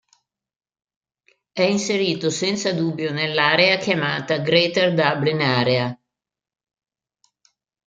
È 1.51 1.61
inserito 1.61 2.31
senza 2.31 2.73
dubbio 2.73 3.11
nell'area 3.11 3.77
chiamata 3.77 4.39
Greater 4.39 4.95
Dublin 4.95 5.41
Area. 5.41 6.01